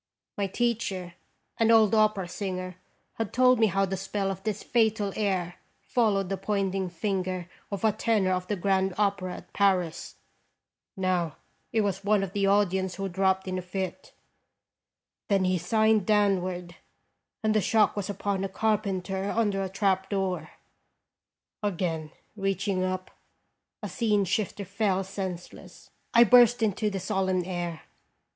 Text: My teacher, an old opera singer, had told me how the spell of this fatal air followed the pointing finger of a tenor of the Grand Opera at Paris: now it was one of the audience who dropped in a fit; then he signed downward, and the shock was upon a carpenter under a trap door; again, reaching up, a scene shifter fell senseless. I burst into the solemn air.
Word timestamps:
My 0.35 0.47
teacher, 0.47 1.13
an 1.59 1.69
old 1.69 1.93
opera 1.93 2.27
singer, 2.27 2.77
had 3.19 3.31
told 3.31 3.59
me 3.59 3.67
how 3.67 3.85
the 3.85 3.95
spell 3.95 4.31
of 4.31 4.41
this 4.41 4.63
fatal 4.63 5.13
air 5.15 5.57
followed 5.79 6.29
the 6.29 6.37
pointing 6.37 6.89
finger 6.89 7.47
of 7.69 7.83
a 7.83 7.91
tenor 7.91 8.31
of 8.31 8.47
the 8.47 8.55
Grand 8.55 8.95
Opera 8.97 9.35
at 9.35 9.53
Paris: 9.53 10.15
now 10.97 11.35
it 11.71 11.81
was 11.81 12.03
one 12.03 12.23
of 12.23 12.33
the 12.33 12.47
audience 12.47 12.95
who 12.95 13.07
dropped 13.09 13.47
in 13.47 13.59
a 13.59 13.61
fit; 13.61 14.11
then 15.27 15.43
he 15.43 15.59
signed 15.59 16.07
downward, 16.07 16.77
and 17.43 17.53
the 17.53 17.61
shock 17.61 17.95
was 17.95 18.09
upon 18.09 18.43
a 18.43 18.49
carpenter 18.49 19.29
under 19.29 19.61
a 19.61 19.69
trap 19.69 20.09
door; 20.09 20.49
again, 21.61 22.09
reaching 22.35 22.83
up, 22.83 23.11
a 23.83 23.87
scene 23.87 24.25
shifter 24.25 24.65
fell 24.65 25.03
senseless. 25.03 25.91
I 26.11 26.23
burst 26.23 26.63
into 26.63 26.89
the 26.89 26.99
solemn 26.99 27.43
air. 27.45 27.81